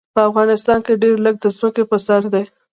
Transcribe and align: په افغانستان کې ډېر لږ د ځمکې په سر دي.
په 0.15 0.21
افغانستان 0.29 0.79
کې 0.85 0.93
ډېر 1.03 1.15
لږ 1.25 1.35
د 1.41 1.45
ځمکې 1.55 1.83
په 1.91 1.97
سر 2.05 2.21
دي. 2.33 2.43